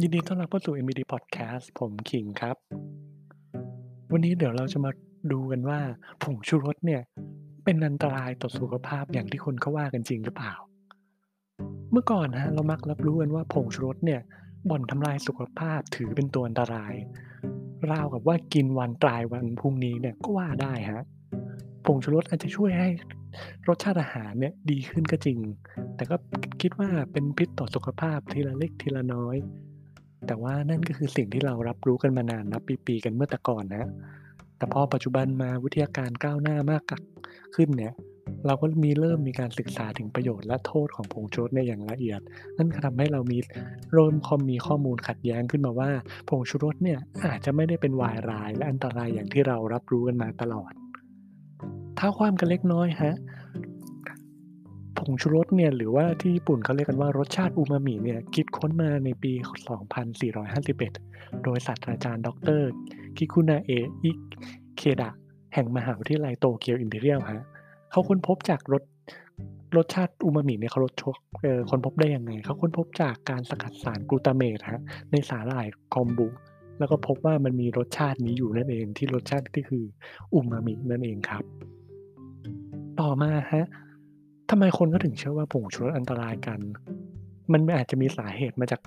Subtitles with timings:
[0.00, 2.56] ยินดีต้อนรับเข้าสู่ MBD Podcast ผมขิงครับ
[4.12, 4.90] วันนี้เดี๋ยวเราจะมา
[5.32, 5.80] ดูกันว่า
[6.22, 7.02] ผงชูรสเนี่ย
[7.64, 10.52] เป็นอันตรายต่อสุขภาพอย่างที่คนเขาว่ากันจริงหรือเปล่า
[11.92, 14.20] เมื่อก่อนฮะเรามักรับรู้กันว่าผงชูรสเนี่ย
[14.70, 16.94] บ่อนทำลายสุขภาพถือเป็นตัวอันตราย
[17.90, 21.02] ราวกับว่ากินวันตายวันพรุ่งนี้เนี่ยก็ว่าได้ฮะ
[21.86, 22.88] ผงชูรสอาจจะช่วยให้
[23.68, 25.38] รสชาติอาหารเนี่ยดีขึ้นก็จริง
[25.96, 26.16] แต่ก็
[26.60, 29.38] คิดว่าเป็นพิษต่อสุขภาพทีละเล็กทีละน้อย
[30.26, 33.84] แต่ว่านั่นก็คือสิ่งที่เรารับรู้กันมานานนับปีๆกันเมื่อแต่ก่อนนะ
[34.58, 36.82] แต่พอปัจจุบันมาวิทยาการก้าวหน้ามาก
[37.54, 37.92] ขึ้นเนี่ย
[38.46, 42.20] เราก็มีเริ่มมีการศึกษาถึงประโยชน์และโทษของผงชูรสในอย่างละเอียด
[42.58, 43.38] นั่นก็ทำให้เรามี
[43.92, 45.90] เริ่มคอมมีข้อมูลขัดแย้งขึ้นมาว่า
[46.28, 50.72] ผงชูรสเนี่ยอาจจะไม่ได้เป็นวายร้ายและอันตรายอย่างที่เรารับรู้กันมาตลอด
[51.98, 53.14] เท้าความกันเล็กน้อยฮะ
[54.98, 59.32] ผงชูรสเนี่ยหรือว่าที่ญี่ปุ่นเขาเรียกกันว่ารสชาติอูมามิเนี่ยคิดค้นมาในปี
[60.18, 62.62] 2451 โดยศาสตราจารย์ ดร.
[63.16, 63.70] คิคุนาเอะ
[64.02, 64.10] อิ
[64.76, 65.10] เคดะ
[65.54, 67.42] แห่งมหาวิทยาลัยโตเกียวอิมพีเรียลฮะ
[67.90, 68.82] เขาค้นพบจากรส
[69.76, 74.80] รสชาติอูมามิเนี่ยเขารสชกเออค้นพบได้ยังไง เขาค้นพบจากการสกัดสารกลูตาเมตฮะ
[75.10, 76.28] ในสาหร่ายคอมบุ
[76.78, 79.84] แล้วก็พบว่ามันมีรสชาตินี้อยู่นั่นเองที่รสชาติที่คือ
[80.32, 81.44] อูมามินั่นเองครับ
[83.00, 83.66] ต่อมาฮะ
[84.50, 86.60] ทำไมคนก็ถึงเชื่อว่าผงชูรสอันตรายกัน
[87.52, 88.80] มันอาจจะมีสาเหตุมาจาก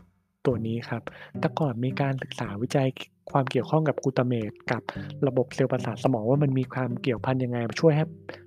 [0.46, 1.04] ตัวนี้ครับ
[1.40, 2.88] แต่ก่อนมีการศึกษาวิจัย
[3.32, 4.82] ความเกี่ยวข้องกับกูตาเมตกับ
[5.28, 8.04] ระบบเซลล์ประสาทสมองว่ามันมีความเกี่ยวพันยังไงช่วยให้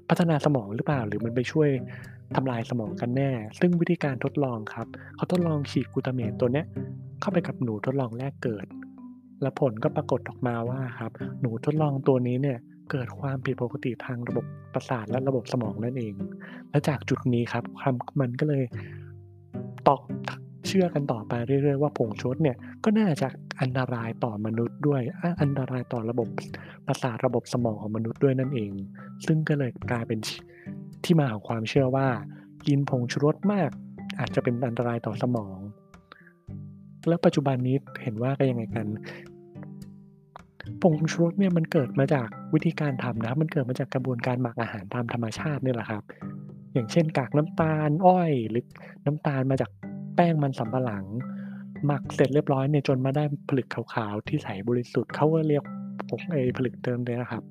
[0.08, 1.68] พัฒนาสมองหรือเปล่า หรือมันไปช่วย
[2.36, 6.66] ทำลายสมองกันแน่ ซึ่งวิธีการทดลองครับ เขาทดลองฉีดกูตาเมตตัวเนี้ย
[7.20, 8.66] เข้าไปกับหนูทดลองแรกเกิด
[9.42, 12.58] และผลก็ปรากฏออกมาว่าครับ หนูทดลองตัวนี้เนี่ย
[12.90, 16.14] เกิดความผิดปกติทางระบบประสาทและระบบสมองนั่นเอง
[16.70, 18.64] และจากจุดนี้ครับความมันก็เลย
[19.88, 20.02] ตอก
[20.66, 23.28] เชื่อกันต่อไปเรื่อยๆว่าผงชูรสเนี่ยก็น่าจะ
[23.60, 25.02] อันตรายต่อมนุษย์ด้วย
[25.42, 26.28] อันตรายต่อระบบ
[26.86, 28.72] ประสาทระบบสมองของมนุษย์ด้วยนั่นเอง
[29.26, 30.18] ซึ่งก็เลยกลายเป็น
[31.04, 32.08] ที่มาของความเชื่อว่า
[32.66, 33.70] กินผงชูรสมาก
[34.18, 35.58] อาจจะเป็นอันตรายต่อสมอง
[37.08, 38.86] และปัจจุบันนี้เห็นว่าก็ยังไงกัน
[40.82, 46.02] ผงชูรสเนี่ยมันเกิดมาจากวิธีการทำนะมันเกิดมาจากกระบวนการหมักอาหารตามธรรมชาตินี่แหละครับ
[46.72, 48.64] อย่างเช่นกากน้ำตาลอ้อยหรือ
[49.06, 49.70] น้ำตาลมาจาก
[50.16, 51.04] แป้งมันสำปะหลัง
[51.86, 55.64] หมักเสร็จเรียบร้อยเนี่ยจนมาได้ผลึกขาวๆที่ใสบริสุทธิ์เขาก็เรียก
[56.08, 57.42] ผงไอผลึกเติมเลยนะครับ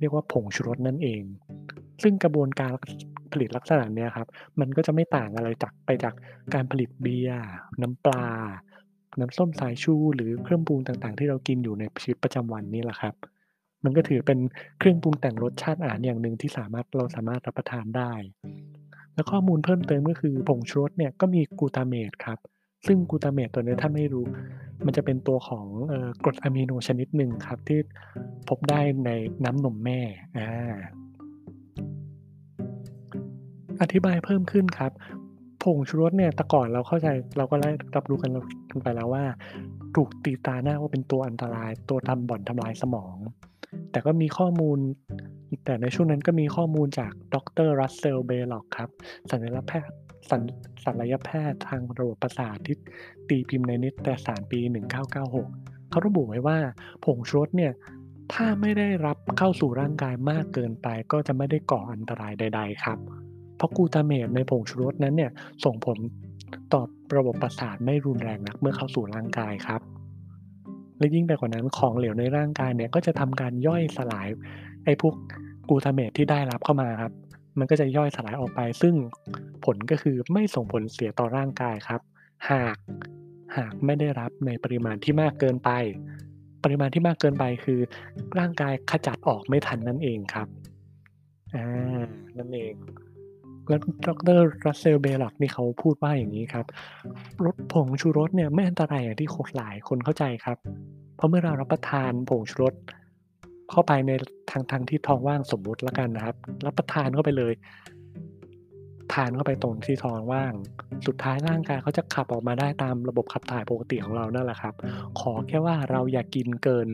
[0.00, 1.22] เรียกว่าผงชูรสนั่นเอง
[2.02, 2.72] ซึ่งกระบวนการ
[3.32, 4.26] ผลิตลักษณะเนี้ยครับ
[4.60, 6.14] มันก็จะไม่ต่างอะไรจากไปจาก
[6.54, 7.42] การผลิตเบียร์
[7.82, 8.26] น้ำปลา
[9.20, 13.14] น้ำส้มสายชูหรือเครื่องปรุงต่างๆ ที่เรากินอยู่ในชีวิตประจำวันนี่แหละครับ
[13.84, 14.38] มันก็ถือเป็น
[14.78, 18.12] เครื่องปรุงแต่งรสชาติอาหารอย่างหนึ่งที่สามารถเราสามารถรับประทานได้
[19.14, 22.38] แล้วข้อมูลเพิ่มเติมก็คือผงชูรสเนี่ยก็มีกลูตาเมตครับ
[22.86, 24.24] ซึ่งกลูตาเมตตัวนี้ถ้าไม่รู้
[24.84, 25.66] มันจะเป็นตัวของ
[26.24, 27.78] กรดอะมิโนชนิดหนึ่งครับที่
[28.48, 29.10] พบได้ใน
[29.44, 30.00] น้ำนมแม่
[30.36, 30.74] อ่า
[33.82, 34.92] อธิบายเพิ่มขึ้นครับ
[35.62, 38.30] ผงชูรสเนี่ยแต่ก่อนเราเข้าใจเราก็ได้รับรู้กัน
[38.74, 39.24] กันไปแล้วว่า
[39.94, 43.16] ถูกตีตาหน้าว่าเป็นตัวอันตราย ตัวทำบ่อนทำลายสมอง
[43.90, 44.78] แต่ก็มีข้อมูล
[45.64, 47.36] แต่ในช่วงนั้นก็มีข้อมูลจากด
[47.66, 48.90] รรัสเซลเบล็อกครับ
[49.30, 49.96] สัญลักษณ์แพทย์
[50.30, 52.76] สัญญแพทย์ทางระบบประสาทที่
[53.28, 54.60] ตีพิมพ์ในนิตยสารปี
[55.24, 56.58] 1996 เขาระบุไว้ว่า
[57.04, 57.72] ผงชูรสเนี่ย
[58.32, 62.98] ถ้าไม่ได้รับเข้าสู่ร่างกายมากเกินไป ก็จะไม่ได้ก่ออันตรายใด ๆ ครับ
[63.56, 65.30] เพราะกูตาเมตในผงชูรสนั้นเนี่ย
[65.64, 65.98] ส่งผล
[66.72, 66.82] ต่อ
[67.16, 69.80] ระบบประสาทไม่รุนแรงนักเมื่อเข้าสู่ร่างกายครับ
[70.98, 74.28] และยิ่งไปกว่านั้นของเหลวในร่างกายเนี่ยก็จะทำการย่อยสลาย
[74.84, 75.14] ไอ้พวก
[75.68, 77.12] กลูตาเมตที่ได้รับเข้ามาครับ
[77.58, 78.94] มันก็จะย่อยสลายออกไป ซึ่ง
[79.64, 82.00] ผลก็คือไม่ส่งผลเสียต่อร่างกายครับ
[82.50, 82.76] หาก
[83.56, 85.70] หากไม่ได้รับในปริมาณที่มากเกินไป
[86.64, 87.80] ปริมาณที่มากเกินไปคือ
[88.38, 90.48] ร่างกายขจัดออกไม่ทันนั่นเองครับ
[91.54, 91.66] อ่า
[92.38, 92.74] นั่นเอง
[94.06, 96.66] ดรรัสเซลเบล็อกนี่เขาพูดว่าอย่างนี้ครับ
[97.44, 100.58] รสผงชูรสเนี่ยไม่อันตรายอย่างที่คนหลายคนเข้าใจครับ
[101.16, 102.74] เพราะเมื่อเรารับประทานผงชูรส
[103.70, 104.10] เข้าไปใน
[104.50, 107.52] ทางทางที่ท้องว่างสมมุติแล้วกันนะครับ รับประทานเข้าไปเลย
[109.14, 110.52] ทานเข้าไปตรงที่ท้องว่าง
[111.06, 114.74] สุดท้ายร่างกายเขาจะขับออกมาได้ตามระบบขับถ่ายปกติของเรานั่นแหละครับ
[115.20, 116.88] ขอแค่ว่าเราอย่ากกินเกิน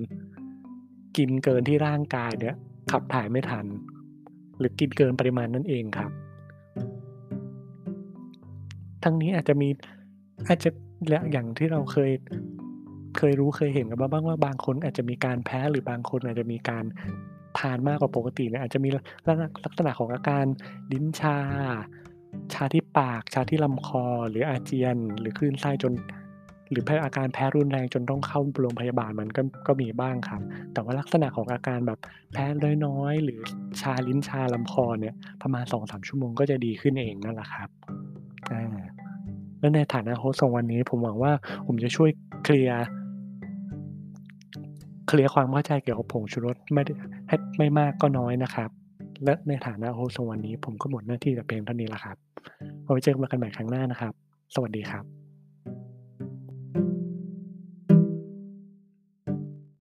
[1.16, 2.54] กินเกินที่ร่างกายเนี่ย
[2.92, 3.66] ขับถ่ายไม่ทัน
[4.58, 6.10] หรือกินเกินปริมาณนั่นเองครับ
[9.04, 9.68] ทั้งนี้อาจจะมี
[10.48, 10.70] อาจจะ
[11.32, 12.10] อย่างที่เราเคย
[13.18, 16.84] เคยรู้เคยเห็นกันมาบ้างว่าบางคนอาจจะมีการแพ้หรือบางคนอาจจะมีการ
[17.58, 18.88] ทานมากกว่าปกติเนี่ยอาจจะมี
[19.64, 20.44] ลักษณะของอาการ
[20.92, 21.38] ลิ้นชา
[22.54, 25.92] ชาที่ปาก ชาที่ลำคอ หรืออาเจียน หรือคลื่นไส้จน
[26.70, 30.42] หรือแพ้อาการแพ้รุนแรงจนต้องเข้าโรงพยาบาลมันก็ก็มีบ้างครับ
[30.72, 31.98] แต่ว่าลักษณะของอาการแบบ
[32.32, 32.46] แพ้
[32.86, 33.40] น้อยๆหรือ
[33.80, 37.68] ชาลิ้นชาลำคอเนี่ยประมาณ 2-3 ชั่วโมงก็จะดีขึ้นเองนั่นแหละครับ
[38.50, 38.62] อา
[39.60, 41.32] และในฐานะโฮสต์ของวันนี้ ผมหวังว่า
[41.66, 42.10] ผมจะช่วย
[42.44, 42.86] เคลียร์
[45.08, 46.92] เคลียร์ความเข้าใจเกี่ยวกับผงชูรสไม่ได้
[47.28, 48.70] ให้ไม่มากก็น้อยนะครับ
[49.24, 52.16] และในฐานะโฮสต์ของวันนี้ ผมก็หมดหน้าที่แต่เพียงเท่านี้แล้วครับ
[52.82, 54.12] เอาไว้เจอกันใหม่ครั้งหน้านะครับ
[54.54, 55.19] สวัสดีครับ